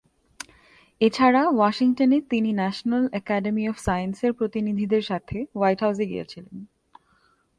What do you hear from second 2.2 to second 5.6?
তিনি national academy of সায়েন্সের প্রতিনিধিদের সাথে